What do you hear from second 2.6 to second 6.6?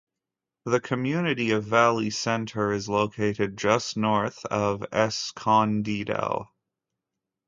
is located just north of Escondido.